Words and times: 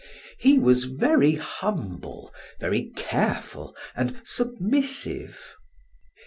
He 0.39 0.57
was 0.57 0.85
very 0.85 1.35
humble, 1.35 2.33
very 2.59 2.91
careful, 2.95 3.75
and 3.95 4.19
submissive. 4.23 5.39